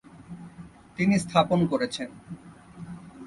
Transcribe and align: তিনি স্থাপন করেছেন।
তিনি 0.95 1.15
স্থাপন 1.19 1.59
করেছেন। 1.65 2.09